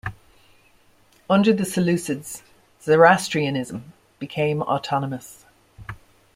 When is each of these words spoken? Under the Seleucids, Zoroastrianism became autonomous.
Under 1.29 1.53
the 1.53 1.61
Seleucids, 1.61 2.41
Zoroastrianism 2.81 3.93
became 4.19 4.63
autonomous. 4.63 5.45